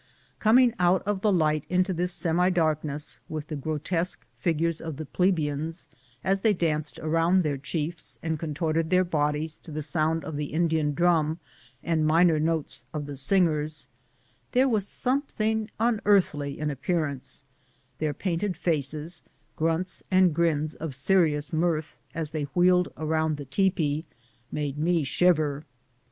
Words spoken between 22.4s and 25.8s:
wheeled around the tepee, made me shiver.